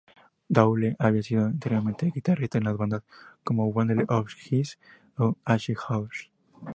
Doyle 0.51 0.95
había 0.97 1.21
sido 1.21 1.45
anteriormente 1.45 2.09
guitarrista 2.09 2.57
en 2.57 2.63
bandas 2.75 3.03
como 3.43 3.71
Bundle 3.71 4.05
of 4.09 4.31
Hiss 4.49 4.79
o 5.15 5.35
H-Hour. 5.45 6.09